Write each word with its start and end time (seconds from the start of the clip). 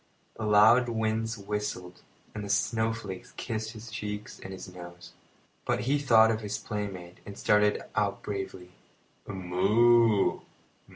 The 0.35 0.47
loud 0.47 0.89
winds 0.89 1.37
whistled, 1.37 2.01
and 2.33 2.43
the 2.43 2.49
snowflakes 2.49 3.33
kissed 3.33 3.73
his 3.73 3.91
cheeks 3.91 4.39
and 4.39 4.51
his 4.51 4.67
nose; 4.67 5.13
but 5.63 5.81
he 5.81 5.99
thought 5.99 6.31
of 6.31 6.41
his 6.41 6.57
playmate 6.57 7.19
and 7.23 7.37
started 7.37 7.83
out 7.95 8.23
bravely. 8.23 8.71
"Moo! 9.27 10.39